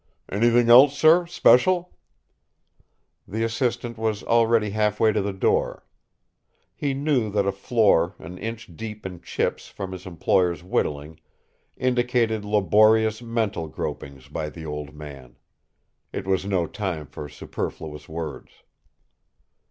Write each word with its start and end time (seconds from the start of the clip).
"Anything 0.29 0.67
else, 0.67 0.97
sir 0.97 1.27
special?" 1.27 1.95
The 3.27 3.43
assistant 3.43 3.99
was 3.99 4.23
already 4.23 4.71
half 4.71 4.99
way 4.99 5.11
to 5.13 5.21
the 5.21 5.31
door. 5.31 5.85
He 6.73 6.95
knew 6.95 7.29
that 7.29 7.45
a 7.45 7.51
floor 7.51 8.15
an 8.17 8.39
inch 8.39 8.75
deep 8.75 9.05
in 9.05 9.21
chips 9.21 9.67
from 9.67 9.91
his 9.91 10.07
employer's 10.07 10.63
whittling 10.63 11.19
indicated 11.77 12.43
laborious 12.43 13.21
mental 13.21 13.67
gropings 13.69 14.27
by 14.27 14.49
the 14.49 14.65
old 14.65 14.95
man. 14.95 15.35
It 16.11 16.25
was 16.25 16.45
no 16.47 16.65
time 16.65 17.05
for 17.05 17.29
superfluous 17.29 18.09
words. 18.09 18.49